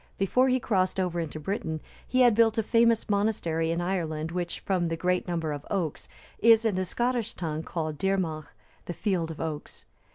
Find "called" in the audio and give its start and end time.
7.61-7.99